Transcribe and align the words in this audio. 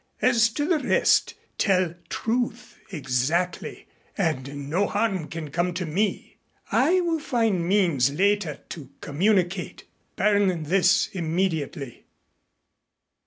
As 0.23 0.49
to 0.53 0.65
the 0.65 0.79
rest 0.79 1.35
tell 1.59 1.93
truth 2.09 2.79
exactly 2.91 3.85
and 4.17 4.67
no 4.67 4.87
harm 4.87 5.27
can 5.27 5.51
come 5.51 5.75
to 5.75 5.85
me. 5.85 6.37
I 6.71 7.01
will 7.01 7.19
find 7.19 7.67
means 7.67 8.11
later 8.11 8.61
to 8.69 8.89
communicate. 8.99 9.83
Burn 10.15 10.63
this 10.63 11.07
immediately. 11.11 12.05